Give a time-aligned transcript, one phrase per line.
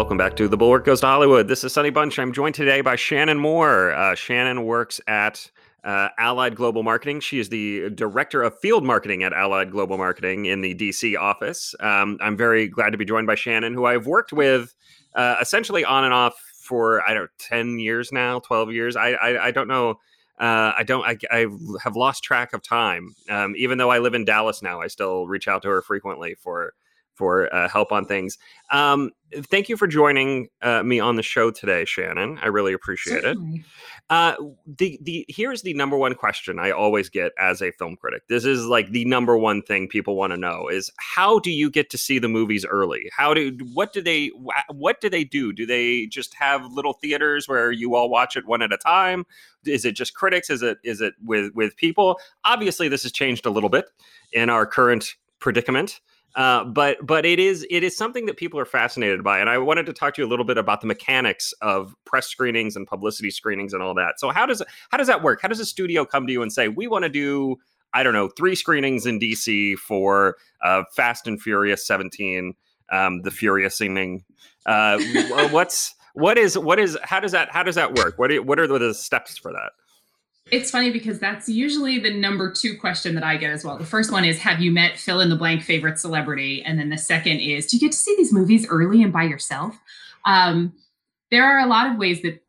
[0.00, 1.48] Welcome back to The Bulwark Goes to Hollywood.
[1.48, 2.18] This is Sonny Bunch.
[2.18, 3.92] I'm joined today by Shannon Moore.
[3.92, 5.50] Uh, Shannon works at
[5.82, 7.20] uh, Allied Global Marketing.
[7.20, 11.74] She is the director of field marketing at Allied Global Marketing in the DC office.
[11.80, 14.74] Um, I'm very glad to be joined by Shannon, who I've worked with
[15.14, 18.96] uh, essentially on and off for I don't know, ten years now, twelve years.
[18.96, 20.00] I I, I don't know.
[20.40, 21.04] Uh, I don't.
[21.04, 21.46] I, I,
[21.82, 23.14] have lost track of time.
[23.28, 26.34] Um, even though I live in Dallas now, I still reach out to her frequently
[26.34, 26.72] for
[27.20, 28.38] for uh, help on things.
[28.72, 29.10] Um,
[29.50, 32.38] thank you for joining uh, me on the show today, Shannon.
[32.42, 33.58] I really appreciate Certainly.
[33.58, 33.64] it.
[34.08, 38.22] Uh, the the here's the number one question I always get as a film critic.
[38.30, 41.70] This is like the number one thing people want to know is how do you
[41.70, 43.10] get to see the movies early?
[43.14, 44.28] How do what do they
[44.70, 45.52] what do they do?
[45.52, 49.26] Do they just have little theaters where you all watch it one at a time?
[49.66, 50.48] Is it just critics?
[50.48, 52.18] Is it is it with with people?
[52.44, 53.90] Obviously, this has changed a little bit
[54.32, 56.00] in our current predicament.
[56.36, 59.58] Uh, but but it is it is something that people are fascinated by, and I
[59.58, 62.86] wanted to talk to you a little bit about the mechanics of press screenings and
[62.86, 64.20] publicity screenings and all that.
[64.20, 65.40] So how does how does that work?
[65.42, 67.56] How does a studio come to you and say we want to do
[67.92, 72.54] I don't know three screenings in DC for uh, Fast and Furious 17,
[72.92, 74.24] um, the Furious evening?
[74.66, 75.00] Uh,
[75.50, 78.18] what's what is what is how does that how does that work?
[78.18, 79.72] What are, what are the steps for that?
[80.50, 83.78] It's funny because that's usually the number two question that I get as well.
[83.78, 86.62] The first one is Have you met fill in the blank favorite celebrity?
[86.62, 89.24] And then the second is Do you get to see these movies early and by
[89.24, 89.78] yourself?
[90.24, 90.72] Um,
[91.30, 92.42] there are a lot of ways that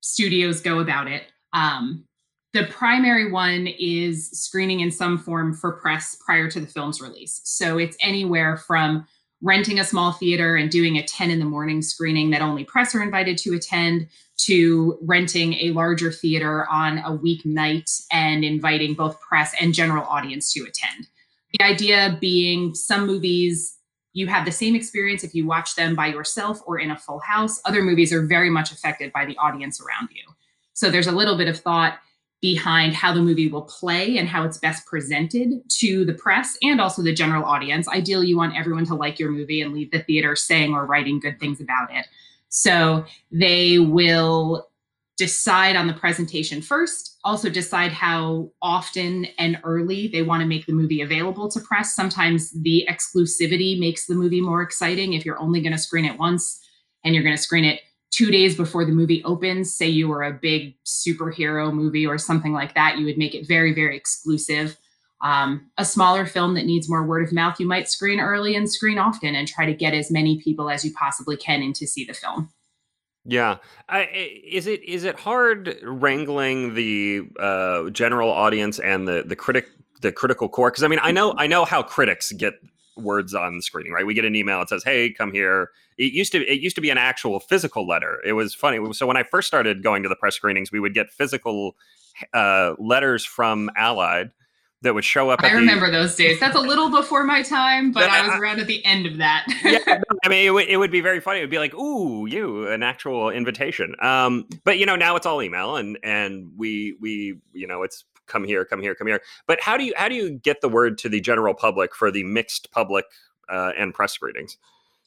[0.00, 1.24] studios go about it.
[1.52, 2.04] Um,
[2.52, 7.40] the primary one is screening in some form for press prior to the film's release.
[7.44, 9.06] So it's anywhere from
[9.42, 12.94] renting a small theater and doing a 10 in the morning screening that only press
[12.94, 19.20] are invited to attend to renting a larger theater on a weeknight and inviting both
[19.20, 21.06] press and general audience to attend.
[21.58, 23.78] The idea being some movies
[24.14, 27.20] you have the same experience if you watch them by yourself or in a full
[27.20, 27.60] house.
[27.64, 30.22] Other movies are very much affected by the audience around you.
[30.72, 31.98] So there's a little bit of thought
[32.40, 36.80] behind how the movie will play and how it's best presented to the press and
[36.80, 37.88] also the general audience.
[37.88, 41.18] Ideally, you want everyone to like your movie and leave the theater saying or writing
[41.18, 42.06] good things about it.
[42.48, 44.68] So they will
[45.16, 50.64] decide on the presentation first, also decide how often and early they want to make
[50.66, 51.94] the movie available to press.
[51.94, 56.18] Sometimes the exclusivity makes the movie more exciting if you're only going to screen it
[56.18, 56.64] once
[57.04, 60.22] and you're going to screen it two days before the movie opens, say you were
[60.22, 64.76] a big superhero movie or something like that, you would make it very, very exclusive.
[65.20, 68.70] Um, a smaller film that needs more word of mouth, you might screen early and
[68.70, 71.86] screen often and try to get as many people as you possibly can in to
[71.86, 72.50] see the film.
[73.24, 73.58] Yeah,
[73.88, 74.04] I,
[74.44, 79.66] is it is it hard wrangling the uh, general audience and the the critic
[80.00, 80.70] the critical corps?
[80.70, 82.54] Because I mean, I know I know how critics get
[82.98, 84.06] words on the screening, right?
[84.06, 86.82] We get an email that says, "Hey, come here." It used to it used to
[86.82, 88.20] be an actual physical letter.
[88.24, 88.78] It was funny.
[88.92, 91.76] So when I first started going to the press screenings, we would get physical
[92.32, 94.30] uh, letters from Allied
[94.82, 95.42] that would show up.
[95.42, 96.38] I remember the, those days.
[96.38, 99.44] That's a little before my time, but I was around at the end of that.
[99.64, 101.40] yeah, I mean, it, w- it would be very funny.
[101.40, 105.26] It would be like, "Ooh, you an actual invitation." Um, but you know, now it's
[105.26, 109.20] all email, and and we we you know, it's come here, come here, come here.
[109.46, 112.10] But how do you how do you get the word to the general public for
[112.10, 113.04] the mixed public
[113.48, 114.56] uh, and press screenings?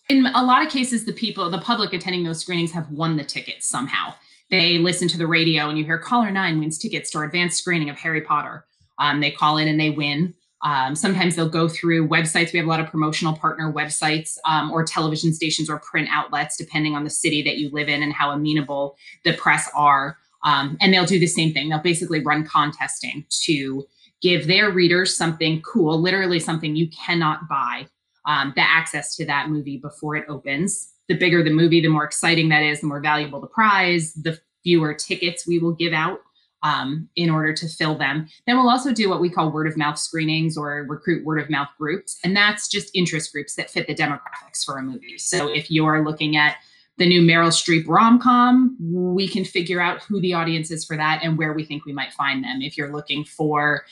[0.09, 3.23] In a lot of cases, the people, the public attending those screenings have won the
[3.23, 4.13] tickets somehow.
[4.49, 7.57] They listen to the radio and you hear caller nine wins tickets to our advanced
[7.57, 8.65] screening of Harry Potter.
[8.99, 10.33] Um, they call in and they win.
[10.63, 12.53] Um, sometimes they'll go through websites.
[12.53, 16.57] We have a lot of promotional partner websites um, or television stations or print outlets,
[16.57, 20.17] depending on the city that you live in and how amenable the press are.
[20.43, 21.69] Um, and they'll do the same thing.
[21.69, 23.85] They'll basically run contesting to
[24.21, 27.87] give their readers something cool, literally something you cannot buy,
[28.25, 30.89] um, the access to that movie before it opens.
[31.09, 34.39] The bigger the movie, the more exciting that is, the more valuable the prize, the
[34.63, 36.19] fewer tickets we will give out
[36.63, 38.27] um, in order to fill them.
[38.45, 41.49] Then we'll also do what we call word of mouth screenings or recruit word of
[41.49, 42.19] mouth groups.
[42.23, 45.17] And that's just interest groups that fit the demographics for a movie.
[45.17, 46.57] So if you're looking at
[47.01, 50.95] the new Meryl Streep rom com, we can figure out who the audience is for
[50.95, 52.61] that and where we think we might find them.
[52.61, 53.85] If you're looking for,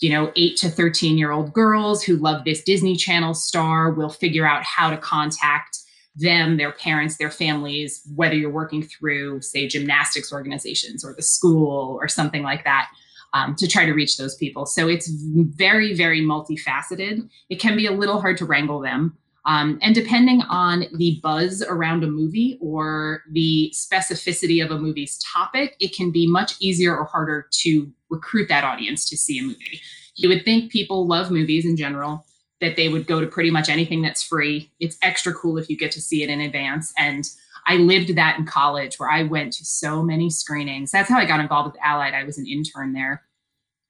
[0.00, 4.08] you know, eight to 13 year old girls who love this Disney Channel star, we'll
[4.08, 5.80] figure out how to contact
[6.14, 11.98] them, their parents, their families, whether you're working through, say, gymnastics organizations or the school
[12.00, 12.88] or something like that.
[13.34, 14.64] Um, to try to reach those people.
[14.64, 17.28] So it's very, very multifaceted.
[17.50, 19.18] It can be a little hard to wrangle them.
[19.46, 25.18] Um, and depending on the buzz around a movie or the specificity of a movie's
[25.18, 29.42] topic, it can be much easier or harder to recruit that audience to see a
[29.42, 29.80] movie.
[30.16, 32.26] You would think people love movies in general,
[32.60, 34.70] that they would go to pretty much anything that's free.
[34.80, 36.92] It's extra cool if you get to see it in advance.
[36.98, 37.24] And
[37.66, 40.90] I lived that in college where I went to so many screenings.
[40.90, 42.14] That's how I got involved with Allied.
[42.14, 43.25] I was an intern there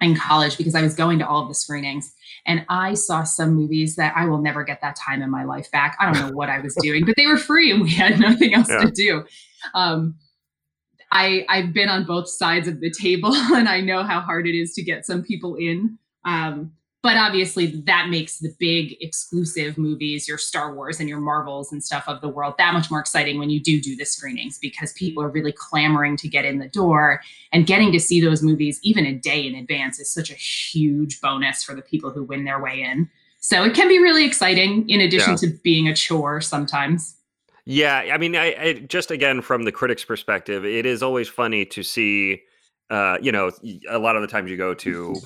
[0.07, 2.13] in college because I was going to all of the screenings
[2.47, 5.71] and I saw some movies that I will never get that time in my life
[5.71, 5.97] back.
[6.01, 8.55] I don't know what I was doing, but they were free and we had nothing
[8.55, 8.81] else yeah.
[8.81, 9.25] to do.
[9.75, 10.17] Um,
[11.13, 14.55] I, I've been on both sides of the table and I know how hard it
[14.55, 15.99] is to get some people in.
[16.25, 16.73] Um,
[17.07, 21.85] but obviously that makes the big exclusive movies your star wars and your marvels and
[21.85, 24.93] stuff of the world that much more exciting when you do do the screenings because
[24.95, 27.21] people are really clamoring to get in the door
[27.53, 31.21] and getting to see those movies even a day in advance is such a huge
[31.21, 33.09] bonus for the people who win their way in
[33.39, 35.37] so it can be really exciting in addition yeah.
[35.37, 37.15] to being a chore sometimes
[37.67, 41.65] yeah i mean I, I just again from the critics perspective it is always funny
[41.67, 42.43] to see
[42.89, 43.51] uh, you know,
[43.91, 45.17] a lot of the times you go to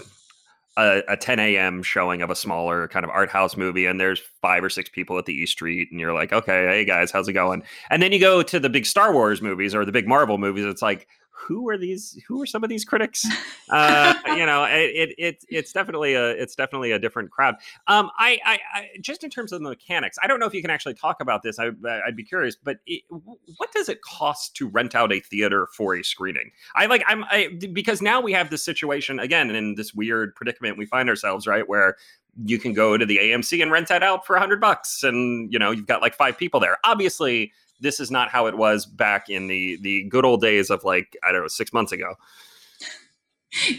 [0.76, 1.82] a, a 10 a.m.
[1.82, 5.18] showing of a smaller kind of art house movie, and there's five or six people
[5.18, 7.62] at the East Street, and you're like, okay, hey guys, how's it going?
[7.90, 10.64] And then you go to the big Star Wars movies or the big Marvel movies,
[10.64, 11.08] it's like,
[11.40, 13.26] who are these who are some of these critics?
[13.72, 17.54] Uh, you know it, it, it's definitely a it's definitely a different crowd.
[17.86, 20.60] Um I, I, I just in terms of the mechanics i don't know if you
[20.60, 21.70] can actually talk about this I,
[22.04, 25.94] i'd be curious but it, what does it cost to rent out a theater for
[25.94, 26.50] a screening?
[26.74, 30.76] I like i'm I, because now we have this situation again in this weird predicament
[30.76, 31.96] we find ourselves right where
[32.44, 35.52] you can go to the AMC and rent that out for a hundred bucks, and
[35.52, 36.78] you know you've got like five people there.
[36.84, 40.84] Obviously, this is not how it was back in the the good old days of
[40.84, 42.14] like I don't know six months ago.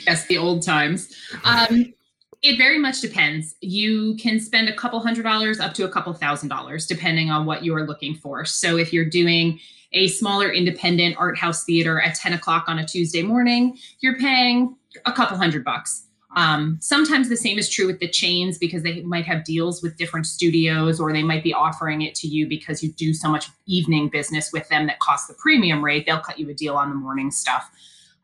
[0.06, 1.16] Yes, the old times.
[1.46, 1.94] Um,
[2.42, 3.56] it very much depends.
[3.62, 7.46] You can spend a couple hundred dollars up to a couple thousand dollars, depending on
[7.46, 8.46] what you're looking for.
[8.46, 9.60] So if you're doing
[9.94, 14.76] a smaller independent art house theater at 10 o'clock on a Tuesday morning, you're paying
[15.06, 16.06] a couple hundred bucks.
[16.36, 19.98] Um, sometimes the same is true with the chains because they might have deals with
[19.98, 23.48] different studios or they might be offering it to you because you do so much
[23.66, 26.06] evening business with them that costs the premium rate.
[26.06, 27.70] They'll cut you a deal on the morning stuff.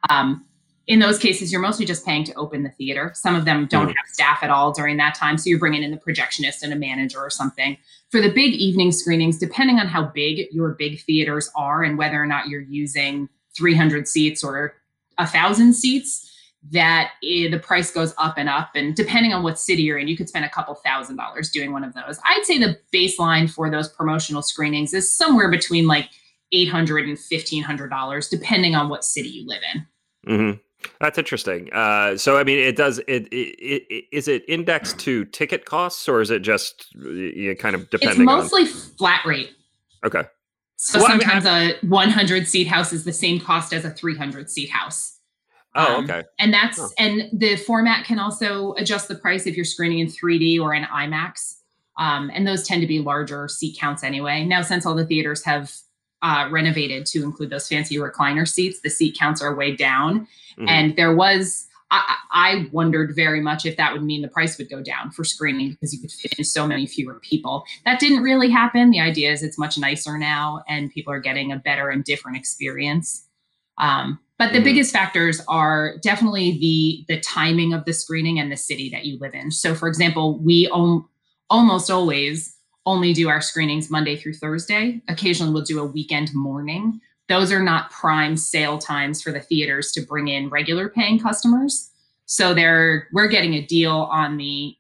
[0.09, 0.45] Um,
[0.88, 3.12] in those cases, you're mostly just paying to open the theater.
[3.13, 3.95] Some of them don't mm.
[3.98, 5.38] have staff at all during that time.
[5.38, 7.77] So you're bringing in the projectionist and a manager or something.
[8.09, 12.21] For the big evening screenings, depending on how big your big theaters are and whether
[12.21, 13.27] or not you're using
[13.57, 14.75] 300 seats or
[15.18, 16.31] a thousand seats,
[16.71, 18.71] that it, the price goes up and up.
[18.75, 21.71] And depending on what city you're in, you could spend a couple thousand dollars doing
[21.71, 22.19] one of those.
[22.25, 26.09] I'd say the baseline for those promotional screenings is somewhere between like
[26.54, 29.88] $800 and $1,500, depending on what city you live in.
[30.31, 30.57] Mm-hmm.
[31.00, 31.71] That's interesting.
[31.74, 33.00] Uh, so, I mean, it does.
[33.00, 37.56] It, it, it is it indexed to ticket costs, or is it just you know,
[37.56, 38.21] kind of depending?
[38.21, 38.68] It's mostly on...
[38.68, 39.50] flat rate.
[40.06, 40.24] Okay.
[40.75, 41.86] So well, sometimes I mean, I...
[41.86, 45.17] a 100 seat house is the same cost as a 300 seat house.
[45.78, 46.24] Oh, um, okay.
[46.40, 46.90] and that's oh.
[46.98, 50.84] and the format can also adjust the price if you're screening in 3D or in
[50.84, 51.58] IMAX.
[51.98, 54.44] Um, and those tend to be larger seat counts anyway.
[54.44, 55.72] Now, since all the theaters have
[56.22, 60.22] uh, renovated to include those fancy recliner seats, the seat counts are way down.
[60.58, 60.68] Mm-hmm.
[60.68, 64.70] And there was, I, I, wondered very much if that would mean the price would
[64.70, 67.64] go down for screening because you could fit in so many fewer people.
[67.86, 68.90] That didn't really happen.
[68.90, 72.38] The idea is it's much nicer now and people are getting a better and different
[72.38, 73.28] experience.
[73.78, 74.66] Um, but the mm-hmm.
[74.66, 79.18] biggest factors are definitely the the timing of the screening and the city that you
[79.19, 79.51] live in.
[79.51, 81.07] So, for example, we om-
[81.50, 85.02] almost always only do our screenings Monday through Thursday.
[85.09, 87.02] Occasionally, we'll do a weekend morning.
[87.28, 91.92] Those are not prime sale times for the theaters to bring in regular paying customers.
[92.26, 94.77] So they're we're getting a deal on the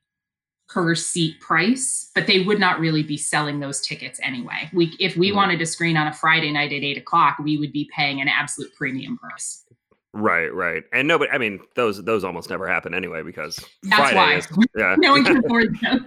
[0.69, 4.69] per seat price, but they would not really be selling those tickets anyway.
[4.73, 5.37] We, if we mm-hmm.
[5.37, 8.27] wanted to screen on a Friday night at eight o'clock, we would be paying an
[8.27, 9.63] absolute premium price.
[10.19, 14.11] Right, right, and no, but I mean those those almost never happen anyway because that's
[14.11, 14.95] Friday why is, yeah.
[14.97, 16.03] no one can afford them.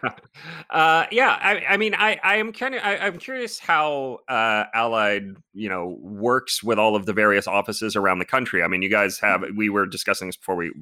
[0.70, 4.64] uh, yeah, I, I mean, I I am kind of I, am curious how uh,
[4.72, 8.62] Allied you know works with all of the various offices around the country.
[8.62, 10.72] I mean, you guys have we were discussing this before we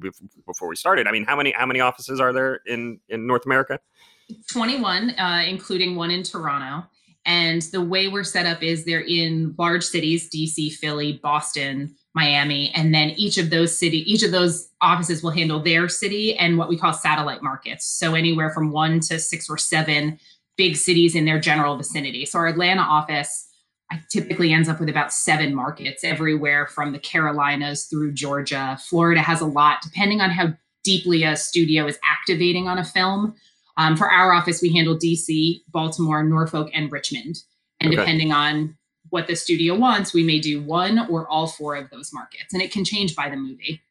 [0.45, 1.07] before we started.
[1.07, 3.79] I mean, how many how many offices are there in in North America?
[4.49, 6.87] Twenty one, uh, including one in Toronto.
[7.25, 11.97] And the way we're set up is they're in large cities: DC, Philly, Boston.
[12.13, 16.35] Miami, and then each of those city, each of those offices will handle their city
[16.37, 17.85] and what we call satellite markets.
[17.85, 20.19] So anywhere from one to six or seven
[20.57, 22.25] big cities in their general vicinity.
[22.25, 23.47] So our Atlanta office
[24.09, 28.77] typically ends up with about seven markets everywhere from the Carolinas through Georgia.
[28.81, 30.53] Florida has a lot, depending on how
[30.83, 33.35] deeply a studio is activating on a film.
[33.77, 37.37] Um, for our office, we handle DC, Baltimore, Norfolk, and Richmond.
[37.79, 37.97] And okay.
[37.97, 38.77] depending on
[39.11, 42.61] what the studio wants, we may do one or all four of those markets, and
[42.61, 43.81] it can change by the movie.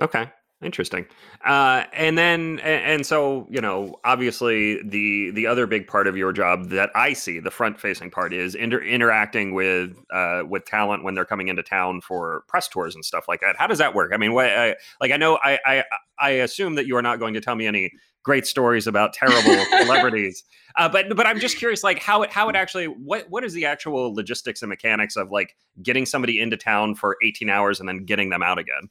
[0.00, 0.30] Okay.
[0.62, 1.06] Interesting.
[1.42, 6.34] Uh, and then, and, so, you know, obviously the the other big part of your
[6.34, 11.02] job that I see, the front facing part, is inter- interacting with uh, with talent
[11.02, 13.56] when they're coming into town for press tours and stuff like that.
[13.56, 14.12] How does that work?
[14.12, 15.84] I mean, what, I, like I know I, I
[16.18, 17.90] I assume that you are not going to tell me any
[18.22, 20.44] great stories about terrible celebrities,
[20.76, 23.52] uh, but but I'm just curious, like how it how it actually what what is
[23.52, 27.88] the actual logistics and mechanics of like getting somebody into town for 18 hours and
[27.88, 28.88] then getting them out again?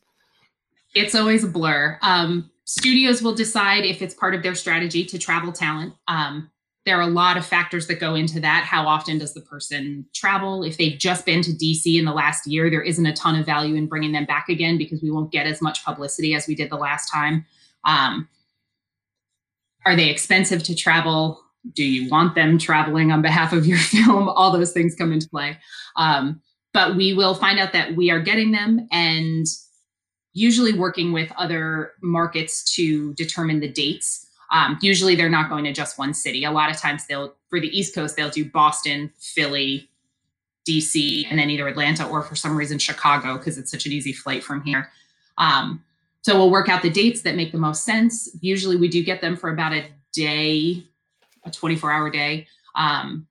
[0.96, 1.98] it's always a blur.
[2.02, 5.94] Um, studios will decide if it's part of their strategy to travel talent.
[6.08, 6.50] Um,
[6.86, 8.64] there are a lot of factors that go into that.
[8.64, 10.64] How often does the person travel?
[10.64, 13.46] If they've just been to DC in the last year, there isn't a ton of
[13.46, 16.56] value in bringing them back again because we won't get as much publicity as we
[16.56, 17.46] did the last time.
[17.86, 18.28] Um,
[19.89, 21.41] are they expensive to travel?
[21.74, 24.29] Do you want them traveling on behalf of your film?
[24.29, 25.58] All those things come into play.
[25.96, 26.41] Um,
[26.74, 29.48] but we will find out that we are getting them and
[30.34, 34.27] usually working with other markets to determine the dates.
[34.51, 36.43] Um, usually they're not going to just one city.
[36.43, 39.89] A lot of times they'll, for the East Coast, they'll do Boston, Philly,
[40.67, 44.13] DC, and then either Atlanta or for some reason Chicago because it's such an easy
[44.13, 44.91] flight from here.
[45.39, 45.84] Um,
[46.22, 48.30] so we'll work out the dates that make the most sense.
[48.42, 50.84] Usually we do get them for about a day,
[51.46, 52.48] a 24 hour day.
[52.76, 53.28] Um,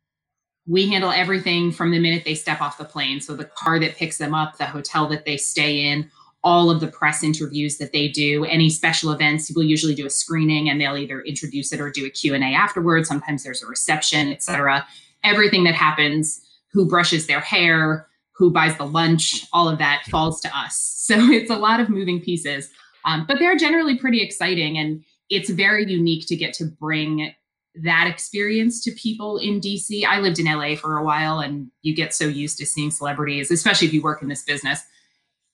[0.66, 3.20] we handle everything from the minute they step off the plane.
[3.20, 6.10] So the car that picks them up, the hotel that they stay in,
[6.44, 10.10] all of the press interviews that they do any special events people usually do a
[10.10, 14.28] screening and they'll either introduce it or do a q&a afterwards sometimes there's a reception
[14.28, 14.86] etc
[15.24, 16.40] everything that happens
[16.72, 18.07] who brushes their hair
[18.38, 21.88] who buys the lunch all of that falls to us so it's a lot of
[21.88, 22.70] moving pieces
[23.04, 27.34] um, but they're generally pretty exciting and it's very unique to get to bring
[27.82, 30.04] that experience to people in DC.
[30.04, 33.50] I lived in LA for a while and you get so used to seeing celebrities,
[33.50, 34.82] especially if you work in this business,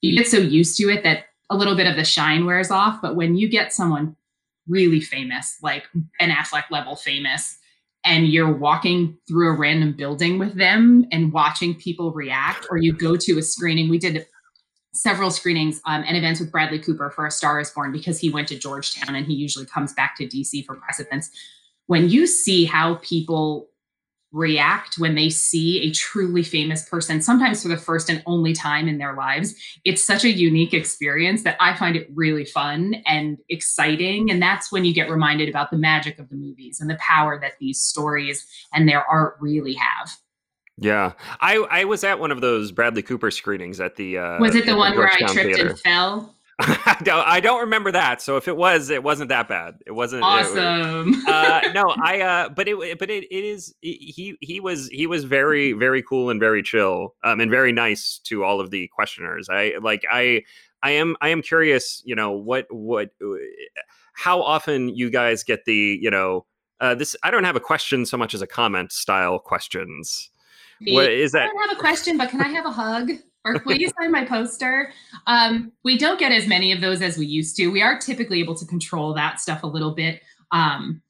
[0.01, 3.01] you get so used to it that a little bit of the shine wears off.
[3.01, 4.15] But when you get someone
[4.67, 5.83] really famous, like
[6.19, 7.57] an Affleck level famous,
[8.05, 12.93] and you're walking through a random building with them and watching people react, or you
[12.93, 14.25] go to a screening, we did
[14.93, 18.29] several screenings um, and events with Bradley Cooper for A Star is Born because he
[18.29, 21.31] went to Georgetown and he usually comes back to DC for press events.
[21.87, 23.67] When you see how people
[24.35, 28.89] react when they see a truly famous person, sometimes for the first and only time
[28.89, 29.55] in their lives.
[29.85, 34.29] It's such a unique experience that I find it really fun and exciting.
[34.29, 37.39] And that's when you get reminded about the magic of the movies and the power
[37.39, 40.11] that these stories and their art really have.
[40.77, 44.17] Yeah, I I was at one of those Bradley Cooper screenings at the.
[44.17, 45.69] Uh, was it the one where I tripped Theater.
[45.69, 46.34] and fell?
[46.59, 48.21] I don't, I don't remember that.
[48.21, 49.75] So if it was, it wasn't that bad.
[49.85, 51.13] It wasn't awesome.
[51.13, 52.21] It, uh, no, I.
[52.21, 53.75] Uh, but it, but it, it is.
[53.81, 58.19] He, he was, he was very, very cool and very chill, um, and very nice
[58.25, 59.49] to all of the questioners.
[59.49, 60.43] I like, I,
[60.81, 62.01] I am, I am curious.
[62.05, 63.09] You know, what, what,
[64.13, 66.45] how often you guys get the, you know,
[66.79, 67.17] uh, this.
[67.21, 70.29] I don't have a question so much as a comment style questions.
[70.87, 71.43] What is that?
[71.43, 73.11] I don't have a question, but can I have a hug?
[73.45, 74.91] Or will you sign my poster?
[75.27, 77.67] Um, we don't get as many of those as we used to.
[77.67, 80.21] We are typically able to control that stuff a little bit.
[80.51, 81.01] Um,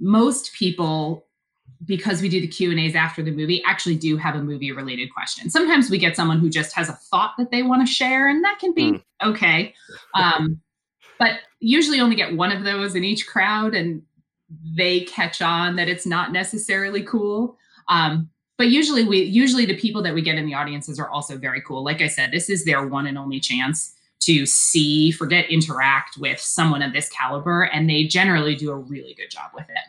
[0.00, 1.26] most people,
[1.84, 4.72] because we do the Q and A's after the movie, actually do have a movie
[4.72, 5.50] related question.
[5.50, 8.42] Sometimes we get someone who just has a thought that they want to share, and
[8.44, 9.02] that can be mm.
[9.22, 9.74] okay.
[10.14, 10.60] Um,
[11.18, 14.02] but usually only get one of those in each crowd, and
[14.76, 17.56] they catch on that it's not necessarily cool.
[17.88, 21.36] Um, but usually we usually the people that we get in the audiences are also
[21.36, 25.48] very cool like i said this is their one and only chance to see forget
[25.50, 29.68] interact with someone of this caliber and they generally do a really good job with
[29.68, 29.84] it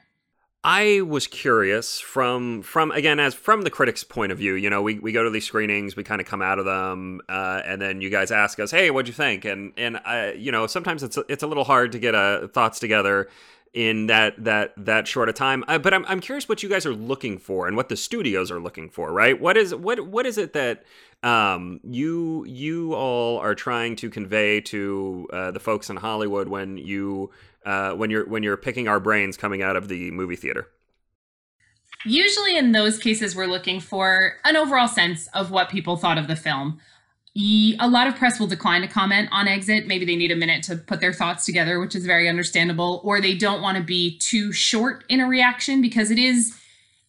[0.68, 4.56] I was curious from from again as from the critics' point of view.
[4.56, 7.22] You know, we, we go to these screenings, we kind of come out of them,
[7.30, 10.52] uh, and then you guys ask us, "Hey, what'd you think?" And and uh, you
[10.52, 13.30] know, sometimes it's it's a little hard to get uh, thoughts together
[13.76, 15.64] in that that that short a time.
[15.68, 18.50] Uh, but I'm I'm curious what you guys are looking for and what the studios
[18.50, 19.40] are looking for, right?
[19.40, 20.86] What is what what is it that
[21.22, 26.78] um, you you all are trying to convey to uh, the folks in Hollywood when
[26.78, 27.32] you
[27.66, 30.70] uh, when you're when you're picking our brains coming out of the movie theater?
[32.06, 36.28] Usually, in those cases, we're looking for an overall sense of what people thought of
[36.28, 36.80] the film
[37.38, 39.88] a lot of press will decline to comment on exit.
[39.88, 43.20] Maybe they need a minute to put their thoughts together, which is very understandable, or
[43.20, 46.58] they don't want to be too short in a reaction because it is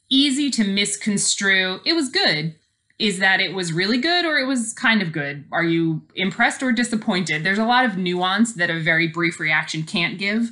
[0.09, 1.80] easy to misconstrue.
[1.85, 2.56] It was good.
[2.99, 5.45] Is that it was really good or it was kind of good?
[5.52, 7.45] Are you impressed or disappointed?
[7.45, 10.50] There's a lot of nuance that a very brief reaction can't give.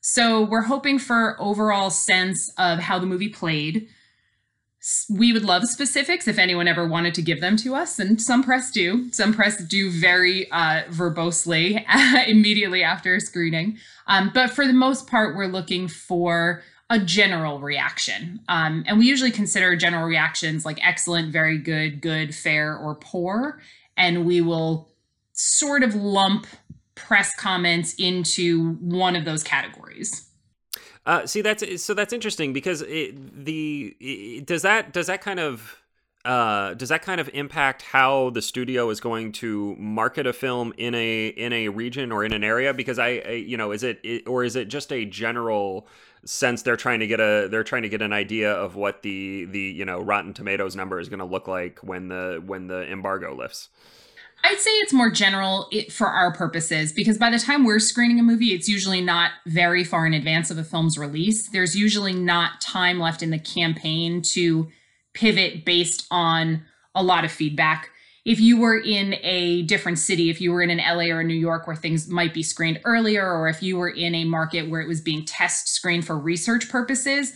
[0.00, 3.88] So we're hoping for overall sense of how the movie played
[5.08, 8.42] we would love specifics if anyone ever wanted to give them to us and some
[8.42, 9.10] press do.
[9.12, 11.84] Some press do very uh, verbosely
[12.26, 13.78] immediately after a screening.
[14.08, 18.40] Um, but for the most part we're looking for a general reaction.
[18.48, 23.60] Um, and we usually consider general reactions like excellent very good good fair or poor.
[23.96, 24.90] And we will
[25.32, 26.46] sort of lump
[26.96, 30.28] press comments into one of those categories
[31.04, 35.40] uh, see, that's so that's interesting because it, the it, does that does that kind
[35.40, 35.82] of
[36.24, 40.72] uh, does that kind of impact how the studio is going to market a film
[40.76, 42.72] in a in a region or in an area?
[42.72, 45.88] Because I, I you know, is it, it or is it just a general
[46.24, 49.46] sense they're trying to get a they're trying to get an idea of what the
[49.46, 52.88] the you know Rotten Tomatoes number is going to look like when the when the
[52.88, 53.68] embargo lifts?
[54.44, 58.24] I'd say it's more general for our purposes because by the time we're screening a
[58.24, 61.48] movie, it's usually not very far in advance of a film's release.
[61.48, 64.68] There's usually not time left in the campaign to
[65.14, 66.62] pivot based on
[66.94, 67.90] a lot of feedback.
[68.24, 71.24] If you were in a different city, if you were in an LA or a
[71.24, 74.68] New York where things might be screened earlier, or if you were in a market
[74.68, 77.32] where it was being test screened for research purposes,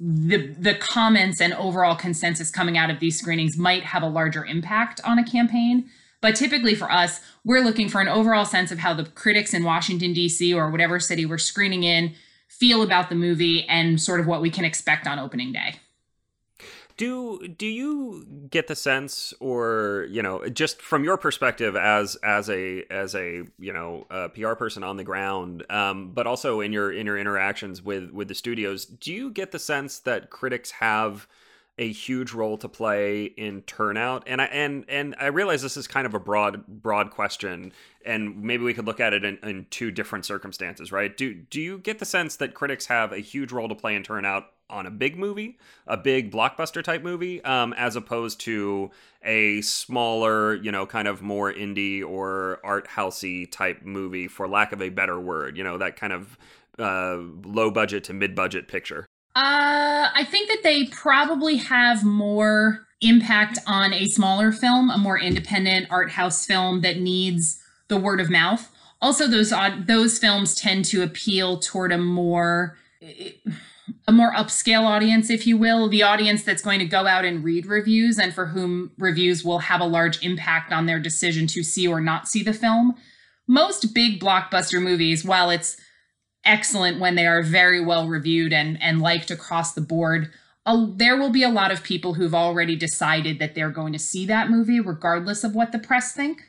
[0.00, 4.44] the the comments and overall consensus coming out of these screenings might have a larger
[4.44, 5.90] impact on a campaign.
[6.24, 9.62] But typically for us, we're looking for an overall sense of how the critics in
[9.62, 12.14] Washington, D.C., or whatever city we're screening in
[12.48, 15.74] feel about the movie and sort of what we can expect on opening day.
[16.96, 22.48] Do do you get the sense, or you know, just from your perspective as as
[22.48, 26.72] a as a you know a PR person on the ground, um, but also in
[26.72, 30.70] your in your interactions with with the studios, do you get the sense that critics
[30.70, 31.28] have
[31.78, 34.24] a huge role to play in turnout.
[34.26, 37.72] And i and and i realize this is kind of a broad broad question
[38.04, 41.16] and maybe we could look at it in, in two different circumstances right?
[41.16, 44.02] Do do you get the sense that critics have a huge role to play in
[44.02, 48.90] turnout on a big movie a big blockbuster type movie um, as opposed to
[49.22, 54.72] a smaller you know kind of more indie or art housey type movie for lack
[54.72, 56.38] of a better word you know that kind of
[56.78, 62.86] uh, low budget to mid budget picture uh, I think that they probably have more
[63.00, 68.20] impact on a smaller film, a more independent art house film that needs the word
[68.20, 68.70] of mouth.
[69.02, 72.78] Also, those odd, those films tend to appeal toward a more
[74.06, 77.44] a more upscale audience, if you will, the audience that's going to go out and
[77.44, 81.62] read reviews and for whom reviews will have a large impact on their decision to
[81.62, 82.94] see or not see the film.
[83.46, 85.76] Most big blockbuster movies, while it's
[86.44, 90.30] excellent when they are very well reviewed and, and liked across the board.
[90.66, 93.98] Uh, there will be a lot of people who've already decided that they're going to
[93.98, 96.42] see that movie, regardless of what the press think.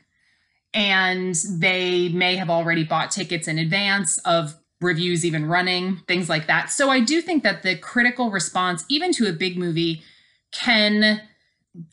[0.74, 6.48] And they may have already bought tickets in advance of reviews even running, things like
[6.48, 6.70] that.
[6.70, 10.04] So I do think that the critical response, even to a big movie,
[10.52, 11.22] can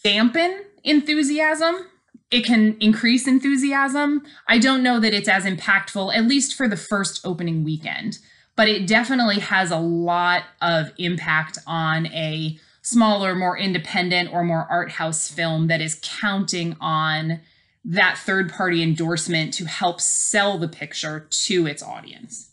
[0.03, 1.87] dampen enthusiasm
[2.33, 4.23] it can increase enthusiasm.
[4.49, 8.19] I don't know that it's as impactful, at least for the first opening weekend,
[8.57, 14.67] but it definitely has a lot of impact on a smaller, more independent, or more
[14.71, 17.41] art house film that is counting on
[17.85, 22.51] that third party endorsement to help sell the picture to its audience.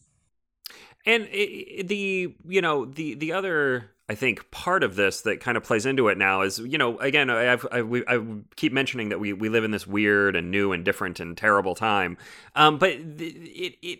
[1.05, 5.63] And the, you know, the the other I think part of this that kind of
[5.63, 8.19] plays into it now is, you know, again, I've, I, I
[8.55, 11.75] keep mentioning that we, we live in this weird and new and different and terrible
[11.75, 12.17] time.
[12.55, 13.99] Um, but it, it,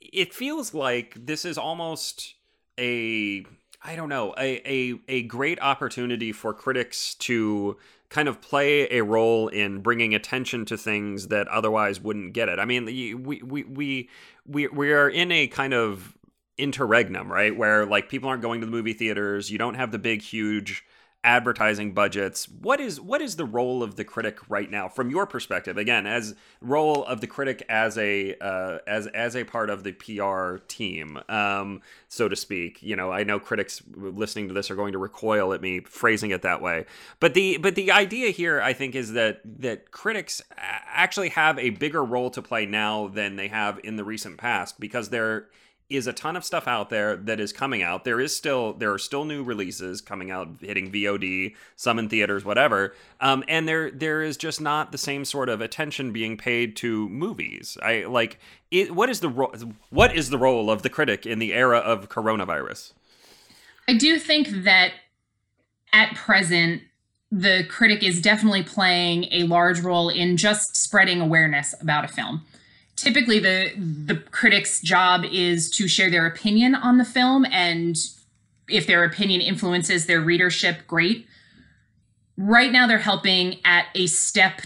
[0.00, 2.36] it feels like this is almost
[2.78, 3.44] a,
[3.84, 7.76] I don't know, a, a, a great opportunity for critics to
[8.08, 12.58] kind of play a role in bringing attention to things that otherwise wouldn't get it.
[12.58, 14.08] I mean, we, we, we,
[14.46, 16.16] we, we are in a kind of
[16.60, 17.56] interregnum, right?
[17.56, 20.84] Where like people aren't going to the movie theaters, you don't have the big huge
[21.22, 22.48] advertising budgets.
[22.48, 25.76] What is what is the role of the critic right now from your perspective?
[25.76, 29.92] Again, as role of the critic as a uh, as as a part of the
[29.92, 32.82] PR team, um, so to speak.
[32.82, 36.30] You know, I know critics listening to this are going to recoil at me phrasing
[36.30, 36.86] it that way,
[37.18, 41.70] but the but the idea here, I think, is that that critics actually have a
[41.70, 45.48] bigger role to play now than they have in the recent past because they're
[45.90, 48.04] is a ton of stuff out there that is coming out.
[48.04, 52.44] There is still there are still new releases coming out, hitting VOD, some in theaters,
[52.44, 52.94] whatever.
[53.20, 57.08] Um, and there there is just not the same sort of attention being paid to
[57.08, 57.76] movies.
[57.82, 58.38] I like
[58.70, 58.94] it.
[58.94, 59.52] What is the ro-
[59.90, 62.92] what is the role of the critic in the era of coronavirus?
[63.88, 64.92] I do think that
[65.92, 66.82] at present
[67.32, 72.44] the critic is definitely playing a large role in just spreading awareness about a film
[73.00, 77.96] typically the the critic's job is to share their opinion on the film and
[78.70, 81.26] if their opinion influences their readership, great.
[82.36, 84.62] Right now, they're helping at a step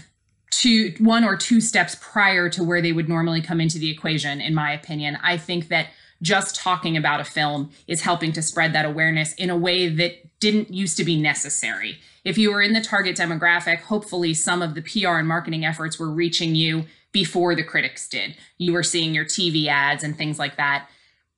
[0.51, 4.39] two, one or two steps prior to where they would normally come into the equation,
[4.39, 5.17] in my opinion.
[5.21, 5.87] I think that
[6.21, 10.39] just talking about a film is helping to spread that awareness in a way that
[10.39, 11.99] didn't used to be necessary.
[12.23, 15.99] If you were in the target demographic, hopefully some of the PR and marketing efforts
[15.99, 18.35] were reaching you before the critics did.
[18.57, 20.89] You were seeing your TV ads and things like that.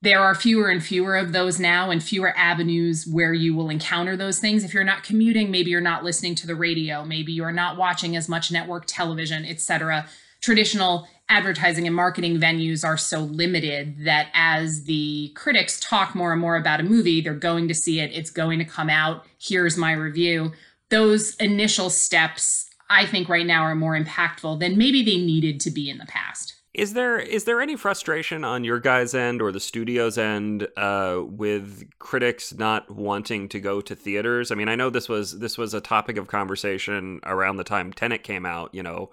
[0.02, 4.16] There are fewer and fewer of those now and fewer avenues where you will encounter
[4.16, 4.64] those things.
[4.64, 8.16] If you're not commuting, maybe you're not listening to the radio, maybe you're not watching
[8.16, 10.08] as much network television, etc.
[10.40, 16.40] Traditional advertising and marketing venues are so limited that as the critics talk more and
[16.40, 19.76] more about a movie, they're going to see it, it's going to come out, here's
[19.76, 20.50] my review.
[20.88, 25.70] Those initial steps, I think, right now are more impactful than maybe they needed to
[25.70, 26.54] be in the past.
[26.74, 31.20] Is there is there any frustration on your guys' end or the studio's end uh,
[31.24, 34.52] with critics not wanting to go to theaters?
[34.52, 37.92] I mean, I know this was this was a topic of conversation around the time
[37.92, 38.72] Tenet came out.
[38.72, 39.10] You know,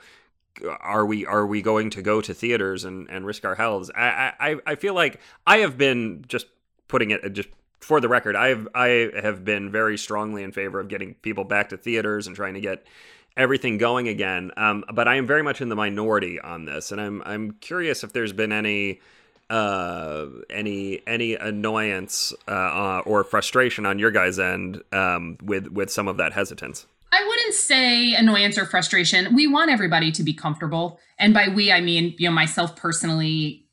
[0.79, 3.89] are we are we going to go to theaters and, and risk our health?
[3.95, 6.45] I, I I feel like I have been just
[6.87, 8.35] putting it just for the record.
[8.35, 12.27] I have I have been very strongly in favor of getting people back to theaters
[12.27, 12.85] and trying to get
[13.37, 14.51] everything going again.
[14.57, 18.03] Um, but I am very much in the minority on this, and I'm I'm curious
[18.03, 19.01] if there's been any
[19.47, 25.91] uh any any annoyance uh, uh, or frustration on your guys end um with with
[25.91, 29.33] some of that hesitance I wouldn't say annoyance or frustration.
[29.33, 30.99] We want everybody to be comfortable.
[31.17, 33.65] And by we, I mean, you know, myself personally,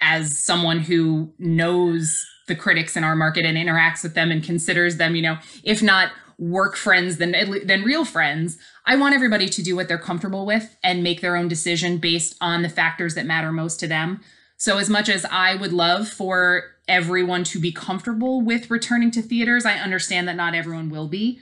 [0.00, 4.96] as someone who knows the critics in our market and interacts with them and considers
[4.96, 7.34] them, you know, if not work friends, then,
[7.64, 8.58] then real friends.
[8.88, 12.36] I want everybody to do what they're comfortable with and make their own decision based
[12.40, 14.22] on the factors that matter most to them.
[14.56, 19.22] So, as much as I would love for everyone to be comfortable with returning to
[19.22, 21.38] theaters, I understand that not everyone will be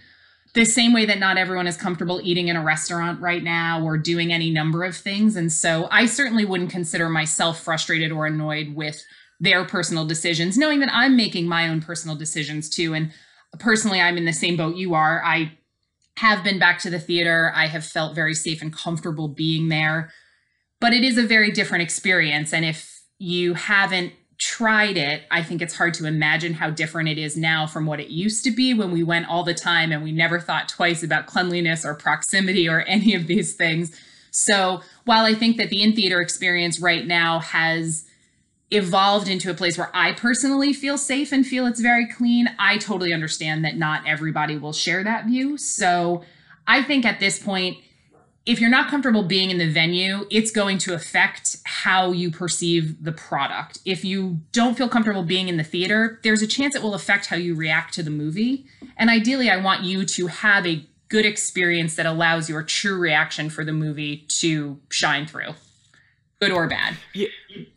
[0.54, 3.96] the same way that not everyone is comfortable eating in a restaurant right now or
[3.96, 5.37] doing any number of things.
[5.37, 9.04] And so I certainly wouldn't consider myself frustrated or annoyed with
[9.38, 12.94] their personal decisions, knowing that I'm making my own personal decisions too.
[12.94, 13.12] And
[13.59, 15.22] personally, I'm in the same boat you are.
[15.22, 15.52] I
[16.16, 17.52] have been back to the theater.
[17.55, 20.11] I have felt very safe and comfortable being there.
[20.81, 22.52] But it is a very different experience.
[22.52, 27.18] And if you haven't tried it, I think it's hard to imagine how different it
[27.18, 30.02] is now from what it used to be when we went all the time and
[30.02, 33.98] we never thought twice about cleanliness or proximity or any of these things.
[34.31, 38.05] So, while I think that the in theater experience right now has
[38.70, 42.79] evolved into a place where I personally feel safe and feel it's very clean, I
[42.79, 45.57] totally understand that not everybody will share that view.
[45.57, 46.24] So,
[46.66, 47.79] I think at this point,
[48.46, 53.02] if you're not comfortable being in the venue, it's going to affect how you perceive
[53.02, 53.81] the product.
[53.85, 57.26] If you don't feel comfortable being in the theater, there's a chance it will affect
[57.26, 58.66] how you react to the movie.
[58.96, 63.50] And ideally, I want you to have a good experience that allows your true reaction
[63.50, 65.55] for the movie to shine through,
[66.40, 66.96] good or bad.
[67.14, 67.29] Yeah,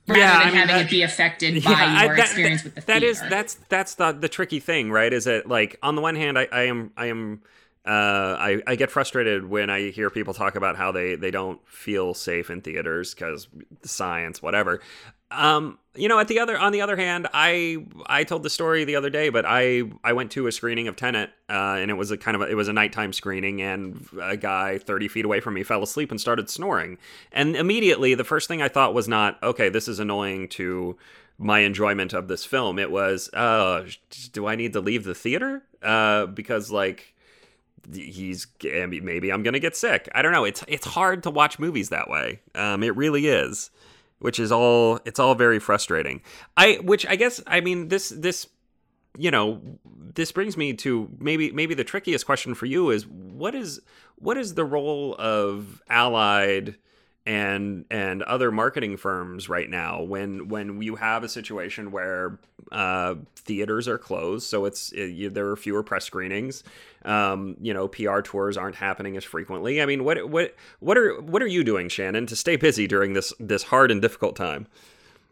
[0.08, 2.26] rather yeah, than I mean, having that, it be affected by yeah, your I, that,
[2.26, 3.14] experience with the that theater.
[3.14, 5.12] That is that's that's the the tricky thing, right?
[5.12, 7.42] Is that like on the one hand, I, I am I am
[7.86, 11.60] uh, I, I get frustrated when I hear people talk about how they, they don't
[11.68, 13.48] feel safe in theaters because
[13.84, 14.82] science, whatever.
[15.32, 18.84] Um, you know, at the other on the other hand, I I told the story
[18.86, 21.96] the other day, but I I went to a screening of Tenet, uh, and it
[21.96, 25.26] was a kind of a, it was a nighttime screening, and a guy thirty feet
[25.26, 26.98] away from me fell asleep and started snoring,
[27.32, 30.98] and immediately the first thing I thought was not okay, this is annoying to
[31.38, 32.78] my enjoyment of this film.
[32.78, 33.88] It was, uh,
[34.34, 35.64] do I need to leave the theater?
[35.82, 37.14] Uh, because like
[37.94, 40.10] he's maybe I'm gonna get sick.
[40.14, 40.44] I don't know.
[40.44, 42.42] It's it's hard to watch movies that way.
[42.56, 43.72] Um, it really is,
[44.20, 46.22] which is all it's all very frustrating.
[46.56, 48.48] I which I guess I mean this this
[49.18, 53.56] you know this brings me to maybe maybe the trickiest question for you is what
[53.56, 53.82] is
[54.16, 56.78] what is the role of allied
[57.26, 62.40] and and other marketing firms right now when when you have a situation where
[62.72, 66.64] uh, theaters are closed so it's it, you, there are fewer press screenings
[67.06, 71.22] um, you know PR tours aren't happening as frequently I mean what what what are
[71.22, 74.68] what are you doing Shannon to stay busy during this this hard and difficult time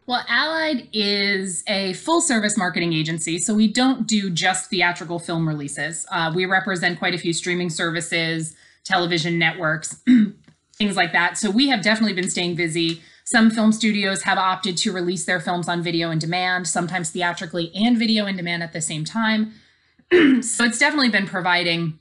[0.08, 5.46] well, Allied is a full service marketing agency, so we don't do just theatrical film
[5.46, 6.06] releases.
[6.10, 10.02] Uh, we represent quite a few streaming services, television networks,
[10.78, 11.36] things like that.
[11.36, 13.02] So we have definitely been staying busy.
[13.24, 17.72] Some film studios have opted to release their films on video in demand, sometimes theatrically
[17.74, 19.52] and video in demand at the same time.
[20.40, 21.98] so it's definitely been providing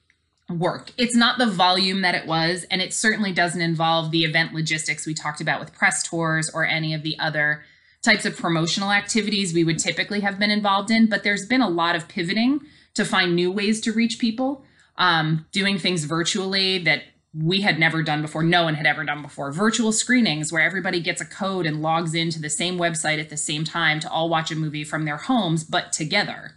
[0.50, 0.92] work.
[0.98, 5.06] It's not the volume that it was, and it certainly doesn't involve the event logistics
[5.06, 7.66] we talked about with press tours or any of the other
[8.04, 11.68] types of promotional activities we would typically have been involved in, but there's been a
[11.68, 12.62] lot of pivoting
[12.94, 14.63] to find new ways to reach people,
[14.98, 17.04] um, doing things virtually that
[17.39, 19.52] we had never done before, no one had ever done before.
[19.52, 23.38] Virtual screenings where everybody gets a code and logs into the same website at the
[23.38, 26.54] same time to all watch a movie from their homes, but together.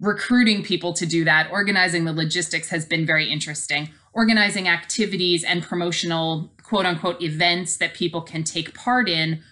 [0.00, 3.88] Recruiting people to do that, organizing the logistics has been very interesting.
[4.12, 9.42] Organizing activities and promotional quote unquote events that people can take part in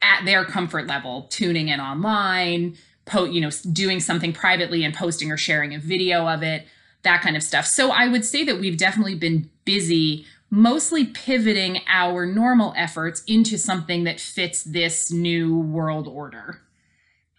[0.00, 5.30] at their comfort level, tuning in online, po- you know, doing something privately and posting
[5.30, 6.66] or sharing a video of it
[7.02, 7.66] that kind of stuff.
[7.66, 13.58] So I would say that we've definitely been busy mostly pivoting our normal efforts into
[13.58, 16.62] something that fits this new world order.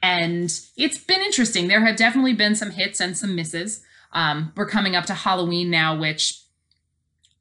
[0.04, 1.68] And it's been interesting.
[1.68, 3.84] There have definitely been some hits and some misses.
[4.14, 6.42] Um, we're coming up to Halloween now, which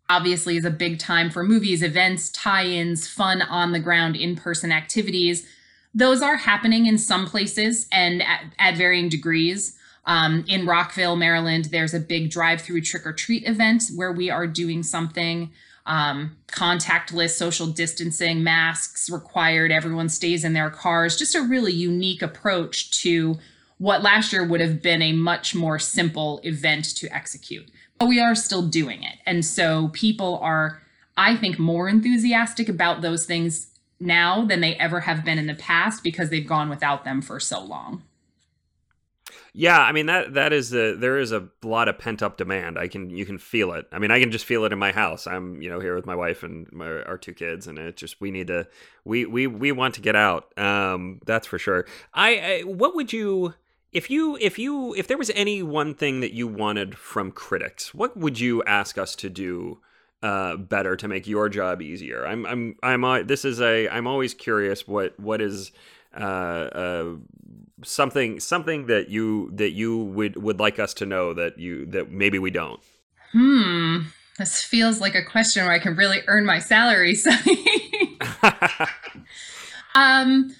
[0.09, 4.37] obviously is a big time for movies, events, tie ins, fun on the ground, in
[4.37, 5.47] person activities.
[5.95, 9.78] Those are happening in some places and at, at varying degrees.
[10.09, 14.31] Um, in Rockville, Maryland, there's a big drive through trick or treat event where we
[14.31, 15.53] are doing something
[15.85, 21.17] um, contactless, social distancing, masks required, everyone stays in their cars.
[21.17, 23.37] Just a really unique approach to
[23.77, 27.71] what last year would have been a much more simple event to execute.
[27.99, 29.17] But we are still doing it.
[29.27, 30.83] And so people are,
[31.17, 33.69] I think, more enthusiastic about those things
[34.01, 37.41] now than they ever have been in the past because they've gone without them for
[37.41, 38.03] so long.
[39.59, 42.79] Yeah, I mean that that is a there is a lot of pent up demand.
[42.79, 43.87] I can you can feel it.
[43.91, 45.27] I mean, I can just feel it in my house.
[45.27, 48.21] I'm you know here with my wife and my, our two kids, and it just
[48.21, 48.69] we need to
[49.05, 50.57] we we we want to get out.
[50.57, 51.87] Um, that's for sure.
[52.15, 53.55] I, I what would you
[53.93, 57.93] if you if you if there was any one thing that you wanted from critics,
[57.93, 59.81] what would you ask us to do?
[60.21, 62.27] uh, better to make your job easier.
[62.27, 65.71] I'm I'm I'm uh, this is a I'm always curious what what is
[66.17, 67.15] uh, uh,
[67.83, 72.11] something something that you that you would would like us to know that you that
[72.11, 72.81] maybe we don't
[73.33, 73.99] hmm
[74.39, 77.17] this feels like a question where i can really earn my salary
[79.95, 80.51] um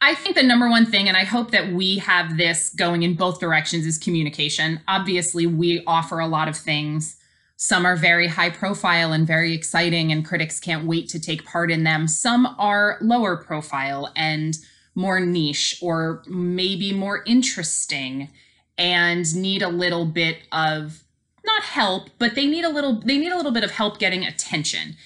[0.00, 3.14] I think the number one thing, and I hope that we have this going in
[3.14, 4.80] both directions, is communication.
[4.86, 7.16] Obviously, we offer a lot of things.
[7.56, 11.72] Some are very high profile and very exciting, and critics can't wait to take part
[11.72, 12.06] in them.
[12.06, 14.56] Some are lower profile and
[14.98, 18.28] more niche or maybe more interesting
[18.76, 21.04] and need a little bit of
[21.46, 24.24] not help but they need a little they need a little bit of help getting
[24.24, 24.96] attention.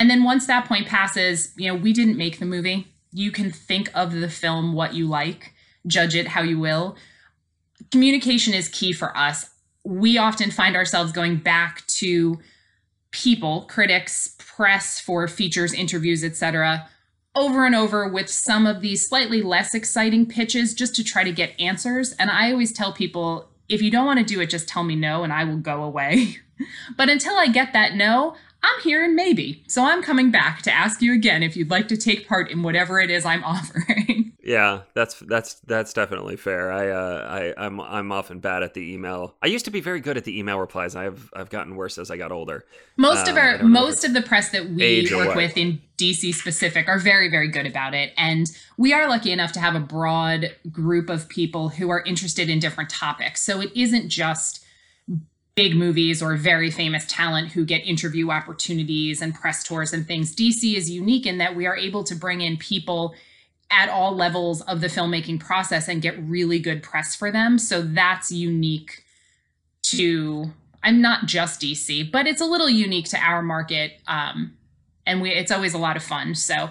[0.00, 2.88] And then once that point passes you know we didn't make the movie.
[3.12, 5.52] You can think of the film what you like
[5.86, 6.96] judge it how you will.
[7.92, 9.50] Communication is key for us.
[9.84, 12.38] We often find ourselves going back to
[13.10, 16.88] people critics press for features interviews etc
[17.36, 21.32] over and over with some of these slightly less exciting pitches just to try to
[21.32, 22.12] get answers.
[22.12, 24.96] And I always tell people if you don't want to do it, just tell me
[24.96, 26.38] no and I will go away.
[26.96, 29.62] but until I get that no, I'm here and maybe.
[29.68, 32.62] So I'm coming back to ask you again if you'd like to take part in
[32.62, 34.32] whatever it is I'm offering.
[34.46, 36.70] Yeah, that's that's that's definitely fair.
[36.70, 39.34] I uh I I'm I'm often bad at the email.
[39.42, 40.94] I used to be very good at the email replies.
[40.94, 42.64] I've I've gotten worse as I got older.
[42.96, 46.86] Most uh, of our most of the press that we work with in DC specific
[46.86, 50.54] are very very good about it and we are lucky enough to have a broad
[50.70, 53.42] group of people who are interested in different topics.
[53.42, 54.64] So it isn't just
[55.56, 60.36] big movies or very famous talent who get interview opportunities and press tours and things.
[60.36, 63.14] DC is unique in that we are able to bring in people
[63.70, 67.58] at all levels of the filmmaking process and get really good press for them.
[67.58, 69.04] So that's unique
[69.84, 70.52] to
[70.82, 74.00] I'm not just DC, but it's a little unique to our market.
[74.06, 74.56] Um,
[75.04, 76.34] and we it's always a lot of fun.
[76.34, 76.70] So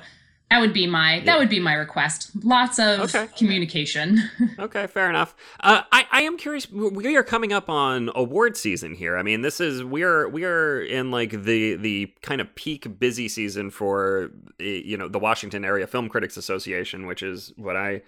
[0.51, 1.23] that would be my yeah.
[1.25, 2.31] that would be my request.
[2.43, 3.27] Lots of okay.
[3.35, 4.29] communication.
[4.59, 5.35] okay, fair enough.
[5.59, 6.71] Uh, I I am curious.
[6.71, 9.17] We are coming up on award season here.
[9.17, 12.99] I mean, this is we are we are in like the the kind of peak
[12.99, 18.03] busy season for you know the Washington Area Film Critics Association, which is what I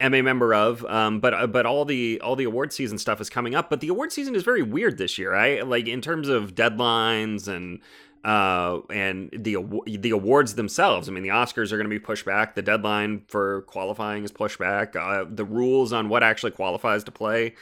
[0.00, 0.84] am a member of.
[0.84, 3.70] Um, but uh, but all the all the award season stuff is coming up.
[3.70, 5.34] But the award season is very weird this year.
[5.34, 7.80] I like in terms of deadlines and
[8.24, 11.08] uh, and the the awards themselves.
[11.08, 12.54] I mean, the Oscars are going to be pushed back.
[12.54, 14.96] The deadline for qualifying is pushed back.
[14.96, 17.54] Uh, the rules on what actually qualifies to play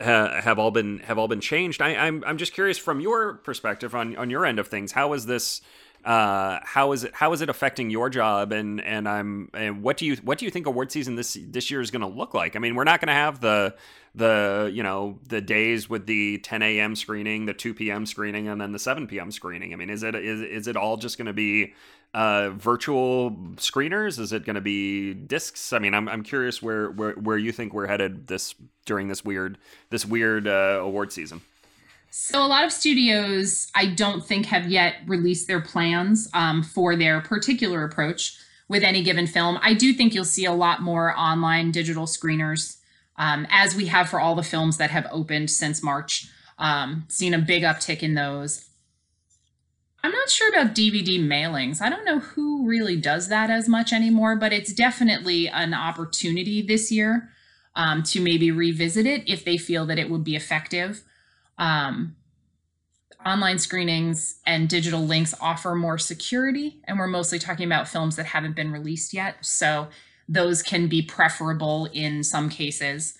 [0.00, 1.82] uh, have all been have all been changed.
[1.82, 4.92] I, I'm I'm just curious from your perspective on on your end of things.
[4.92, 5.60] How is this?
[6.04, 9.96] Uh, how is it how is it affecting your job and and I'm and what
[9.96, 12.32] do you what do you think award season this this year is going to look
[12.32, 12.54] like?
[12.54, 13.74] I mean, we're not going to have the
[14.16, 16.96] the you know the days with the 10 a.m.
[16.96, 18.06] screening, the 2 p.m.
[18.06, 19.30] screening, and then the 7 p.m.
[19.30, 19.72] screening.
[19.72, 21.74] I mean, is it is is it all just going to be
[22.14, 24.18] uh, virtual screeners?
[24.18, 25.72] Is it going to be discs?
[25.72, 28.54] I mean, I'm I'm curious where where where you think we're headed this
[28.86, 29.58] during this weird
[29.90, 31.42] this weird uh, award season.
[32.10, 36.96] So a lot of studios, I don't think, have yet released their plans um, for
[36.96, 39.58] their particular approach with any given film.
[39.60, 42.75] I do think you'll see a lot more online digital screeners,
[43.18, 46.28] um, as we have for all the films that have opened since March.
[46.58, 48.68] Um, seen a big uptick in those.
[50.02, 51.80] I'm not sure about DVD mailings.
[51.80, 56.62] I don't know who really does that as much anymore, but it's definitely an opportunity
[56.62, 57.30] this year
[57.74, 61.02] um, to maybe revisit it if they feel that it would be effective.
[61.58, 62.16] Um,
[63.26, 68.26] online screenings and digital links offer more security, and we're mostly talking about films that
[68.26, 69.44] haven't been released yet.
[69.44, 69.88] So
[70.28, 73.14] those can be preferable in some cases.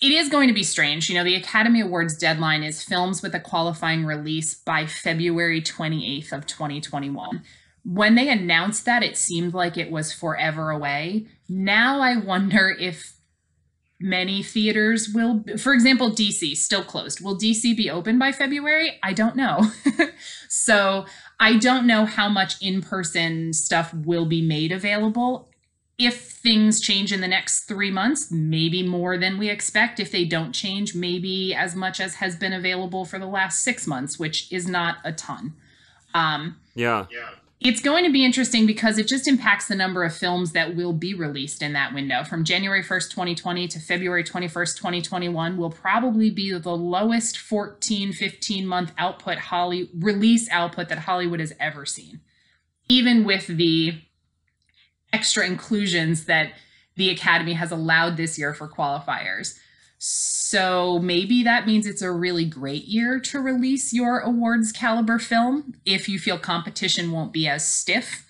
[0.00, 1.08] It is going to be strange.
[1.08, 6.32] You know, the Academy Awards deadline is films with a qualifying release by February 28th
[6.32, 7.42] of 2021.
[7.84, 11.26] When they announced that, it seemed like it was forever away.
[11.48, 13.14] Now I wonder if
[14.02, 19.12] many theaters will for example dc still closed will dc be open by february i
[19.12, 19.70] don't know
[20.48, 21.06] so
[21.38, 25.51] i don't know how much in-person stuff will be made available
[25.98, 30.24] if things change in the next three months maybe more than we expect if they
[30.24, 34.50] don't change maybe as much as has been available for the last six months which
[34.52, 35.54] is not a ton
[36.14, 37.30] um, yeah yeah
[37.64, 40.92] it's going to be interesting because it just impacts the number of films that will
[40.92, 42.24] be released in that window.
[42.24, 48.66] From January 1st, 2020 to February 21st, 2021 will probably be the lowest 14, 15
[48.66, 52.20] month output Holly release output that Hollywood has ever seen.
[52.88, 54.00] Even with the
[55.12, 56.52] extra inclusions that
[56.96, 59.58] the Academy has allowed this year for qualifiers.
[59.98, 65.74] So maybe that means it's a really great year to release your awards caliber film
[65.84, 68.26] if you feel competition won't be as stiff.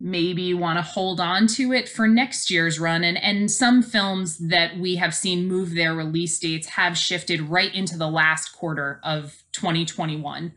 [0.00, 3.04] Maybe you want to hold on to it for next year's run.
[3.04, 7.72] And, and some films that we have seen move their release dates have shifted right
[7.72, 10.52] into the last quarter of 2021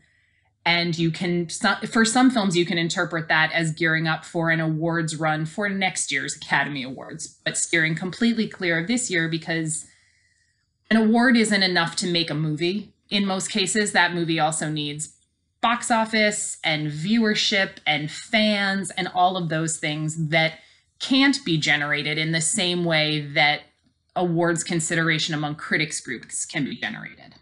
[0.65, 4.60] and you can for some films you can interpret that as gearing up for an
[4.60, 9.86] awards run for next year's academy awards but steering completely clear of this year because
[10.89, 12.93] an award isn't enough to make a movie.
[13.10, 15.13] In most cases that movie also needs
[15.62, 20.60] box office and viewership and fans and all of those things that
[20.99, 23.62] can't be generated in the same way that
[24.15, 27.36] awards consideration among critics groups can be generated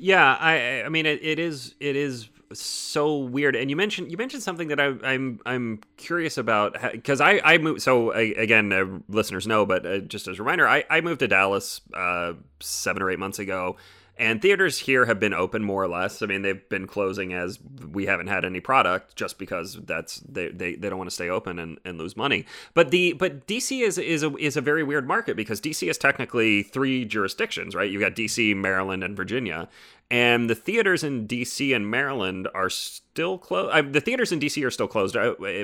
[0.00, 3.54] yeah, I I mean it, it is it is so weird.
[3.54, 7.40] And you mentioned you mentioned something that I, am I'm, I'm curious about because I
[7.44, 7.82] I moved.
[7.82, 11.20] So I, again, uh, listeners know, but uh, just as a reminder, I I moved
[11.20, 13.76] to Dallas uh, seven or eight months ago,
[14.20, 16.20] and theaters here have been open more or less.
[16.20, 17.58] I mean, they've been closing as
[17.90, 21.30] we haven't had any product just because that's they, they, they don't want to stay
[21.30, 22.44] open and, and lose money.
[22.74, 25.96] But the but DC is is a is a very weird market because DC is
[25.96, 27.90] technically three jurisdictions, right?
[27.90, 29.70] You've got DC, Maryland, and Virginia.
[30.10, 33.94] And the theaters in DC and Maryland are still closed.
[33.94, 35.16] The theaters in DC are still closed.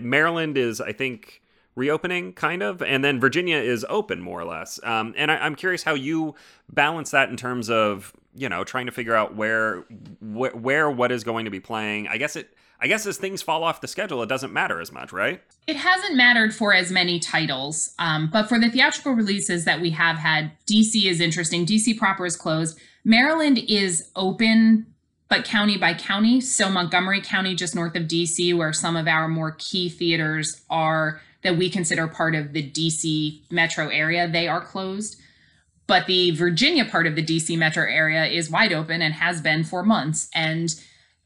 [0.03, 1.43] Maryland is, I think,
[1.75, 5.55] reopening kind of and then virginia is open more or less um, and I, am
[5.55, 6.35] curious how you
[6.73, 9.83] balance that in terms of you know trying to figure out where
[10.21, 12.09] wh- where what is going to be playing.
[12.09, 14.93] I guess it i guess as things fall off the schedule it doesn't matter as
[14.93, 15.43] much right?
[15.67, 19.91] It hasn't mattered for as many titles um, but for the theatrical releases that we
[19.91, 21.65] have had dc is interesting.
[21.65, 22.79] Dc proper is closed.
[23.05, 24.87] Maryland is open
[25.29, 26.41] but county by county.
[26.41, 31.21] So montgomery county just north of dc where some of our more key theaters are
[31.47, 35.21] that we consider part of the DC metro area, they are closed.
[35.87, 39.63] But the Virginia part of the DC metro area is wide open and has been
[39.65, 40.75] for months and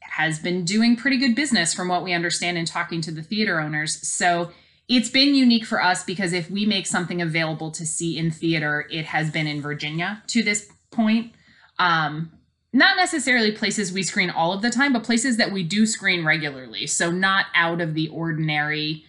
[0.01, 3.59] has been doing pretty good business from what we understand in talking to the theater
[3.59, 4.07] owners.
[4.07, 4.51] So
[4.87, 8.87] it's been unique for us because if we make something available to see in theater,
[8.91, 11.31] it has been in Virginia to this point.
[11.79, 12.31] Um,
[12.73, 16.25] not necessarily places we screen all of the time, but places that we do screen
[16.25, 16.87] regularly.
[16.87, 19.05] So not out of the ordinary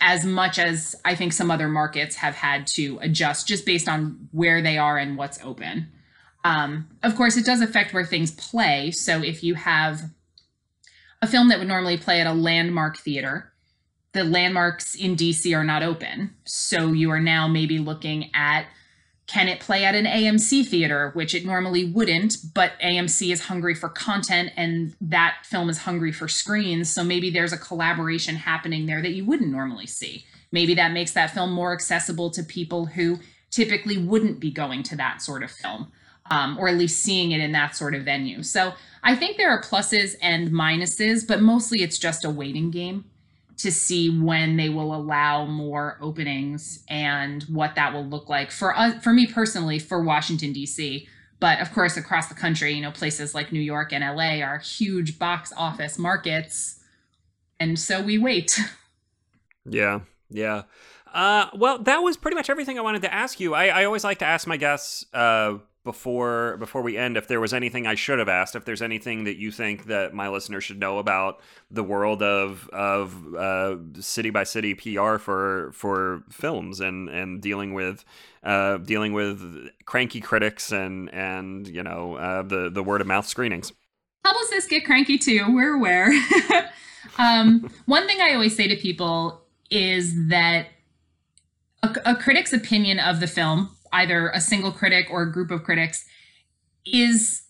[0.00, 4.28] as much as I think some other markets have had to adjust just based on
[4.32, 5.88] where they are and what's open.
[6.44, 8.90] Um, of course, it does affect where things play.
[8.90, 10.02] So if you have
[11.20, 13.52] a film that would normally play at a landmark theater,
[14.12, 16.34] the landmarks in DC are not open.
[16.44, 18.66] So you are now maybe looking at
[19.28, 23.74] can it play at an AMC theater, which it normally wouldn't, but AMC is hungry
[23.74, 26.92] for content and that film is hungry for screens.
[26.92, 30.24] So maybe there's a collaboration happening there that you wouldn't normally see.
[30.50, 33.18] Maybe that makes that film more accessible to people who
[33.50, 35.92] typically wouldn't be going to that sort of film.
[36.30, 38.42] um, or at least seeing it in that sort of venue.
[38.42, 43.04] So I think there are pluses and minuses, but mostly it's just a waiting game
[43.58, 48.76] to see when they will allow more openings and what that will look like for
[48.76, 51.08] us, for me personally, for Washington D.C.
[51.40, 54.58] But of course, across the country, you know, places like New York and LA are
[54.58, 56.80] huge box office markets,
[57.60, 58.58] and so we wait.
[59.70, 60.00] Yeah,
[60.30, 60.62] yeah.
[61.12, 63.54] Uh, well, that was pretty much everything I wanted to ask you.
[63.54, 67.40] I, I always like to ask my guests uh, before before we end if there
[67.40, 70.62] was anything I should have asked, if there's anything that you think that my listeners
[70.62, 76.80] should know about the world of of uh, city by city PR for for films
[76.80, 78.04] and and dealing with
[78.42, 83.26] uh, dealing with cranky critics and and you know uh, the the word of mouth
[83.26, 83.72] screenings.
[84.22, 85.46] Publicists get cranky too.
[85.48, 86.12] We're aware.
[87.18, 90.66] um, one thing I always say to people is that
[91.82, 95.62] a, a critic's opinion of the film either a single critic or a group of
[95.62, 96.04] critics
[96.86, 97.42] is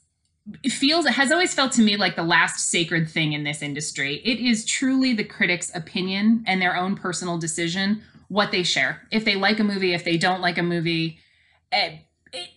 [0.71, 4.17] feels it has always felt to me like the last sacred thing in this industry.
[4.25, 9.07] It is truly the critic's opinion and their own personal decision what they share.
[9.11, 11.19] If they like a movie, if they don't like a movie,
[11.73, 11.99] it, eh,
[12.33, 12.49] it,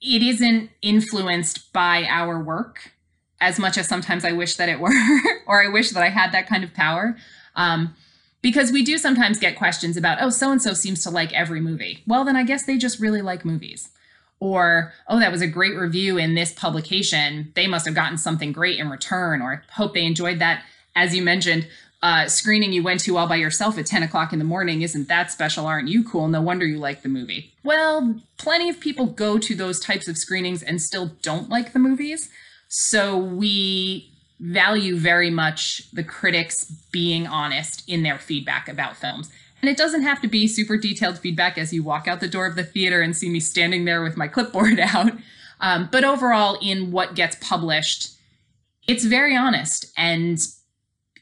[0.00, 2.92] it isn't influenced by our work
[3.40, 4.92] as much as sometimes I wish that it were,
[5.46, 7.16] or I wish that I had that kind of power.
[7.54, 7.94] Um,
[8.42, 11.60] because we do sometimes get questions about, oh, so and so seems to like every
[11.60, 12.02] movie.
[12.06, 13.90] Well, then I guess they just really like movies.
[14.38, 17.52] Or, oh, that was a great review in this publication.
[17.54, 20.64] They must have gotten something great in return, or hope they enjoyed that.
[20.96, 21.68] As you mentioned,
[22.02, 24.80] uh, screening you went to all by yourself at 10 o'clock in the morning.
[24.80, 25.66] Isn't that special?
[25.66, 26.28] Aren't you cool?
[26.28, 27.52] No wonder you like the movie.
[27.62, 31.78] Well, plenty of people go to those types of screenings and still don't like the
[31.78, 32.30] movies.
[32.68, 34.09] So we
[34.40, 39.30] value very much the critics being honest in their feedback about films.
[39.60, 42.46] And it doesn't have to be super detailed feedback as you walk out the door
[42.46, 45.12] of the theater and see me standing there with my clipboard out.
[45.60, 48.16] Um, but overall, in what gets published,
[48.88, 50.38] it's very honest and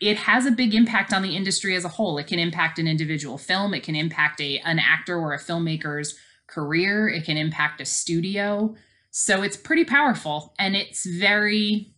[0.00, 2.18] it has a big impact on the industry as a whole.
[2.18, 6.16] It can impact an individual film, it can impact a, an actor or a filmmaker's
[6.46, 8.76] career, it can impact a studio.
[9.10, 11.92] So it's pretty powerful and it's very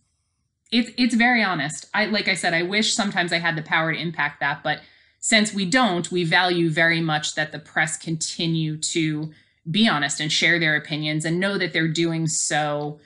[0.71, 1.87] it's it's very honest.
[1.93, 4.81] I like I said, I wish sometimes I had the power to impact that, but
[5.19, 9.31] since we don't, we value very much that the press continue to
[9.69, 12.99] be honest and share their opinions and know that they're doing so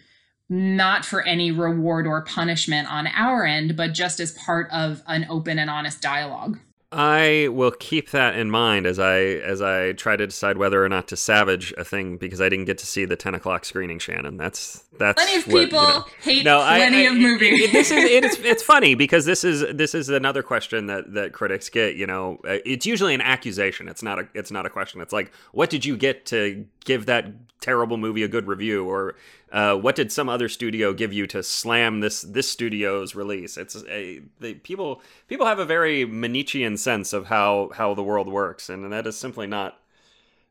[0.47, 5.25] not for any reward or punishment on our end, but just as part of an
[5.29, 6.59] open and honest dialogue.
[6.95, 10.87] I will keep that in mind as I as I try to decide whether or
[10.87, 13.99] not to savage a thing because I didn't get to see the ten o'clock screening.
[13.99, 16.05] Shannon, that's that's plenty of what, people you know.
[16.21, 17.63] hate no, plenty I, I, of movies.
[17.63, 21.33] It, this is it's it's funny because this is this is another question that that
[21.33, 21.95] critics get.
[21.97, 23.89] You know, uh, it's usually an accusation.
[23.89, 25.01] It's not a it's not a question.
[25.01, 27.25] It's like, what did you get to give that
[27.65, 29.15] terrible movie a good review, or
[29.51, 33.57] uh, what did some other studio give you to slam this this studio's release?
[33.57, 38.27] It's a the, people people have a very Manichean sense of how how the world
[38.27, 39.79] works, and that is simply not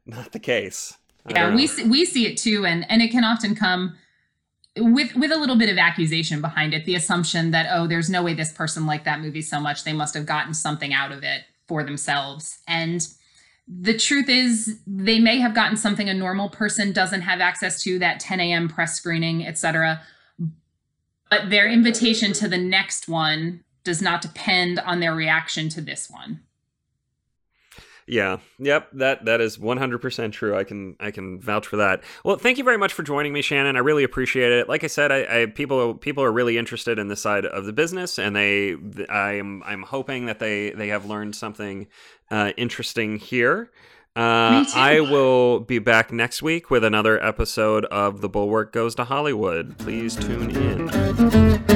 [0.07, 0.97] not the case.
[1.29, 3.97] yeah, we see, we see it too, and and it can often come
[4.77, 8.23] with with a little bit of accusation behind it the assumption that oh there's no
[8.23, 11.23] way this person liked that movie so much they must have gotten something out of
[11.23, 13.07] it for themselves and
[13.67, 17.99] the truth is they may have gotten something a normal person doesn't have access to
[17.99, 20.03] that 10 a.m press screening etc
[21.31, 26.11] but their invitation to the next one does not depend on their reaction to this
[26.11, 26.41] one
[28.07, 28.39] yeah.
[28.59, 28.89] Yep.
[28.95, 30.57] That that is 100% true.
[30.57, 32.03] I can I can vouch for that.
[32.25, 33.77] Well, thank you very much for joining me, Shannon.
[33.77, 34.69] I really appreciate it.
[34.69, 37.73] Like I said, I, I people people are really interested in this side of the
[37.73, 38.77] business, and they
[39.09, 41.87] I'm I'm hoping that they they have learned something
[42.31, 43.71] uh, interesting here.
[44.17, 49.05] Uh, I will be back next week with another episode of The Bulwark Goes to
[49.05, 49.77] Hollywood.
[49.79, 51.74] Please tune in.